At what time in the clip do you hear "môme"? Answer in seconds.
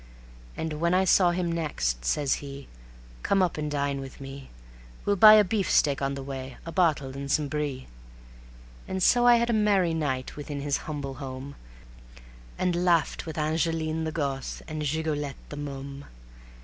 15.57-16.05